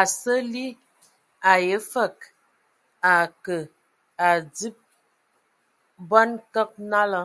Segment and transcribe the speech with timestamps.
[0.00, 0.66] A sǝ ali,
[1.50, 2.16] e yǝ fǝg
[3.08, 3.56] a akǝ
[4.26, 4.76] a adib
[6.08, 7.22] bɔn kǝg nalá.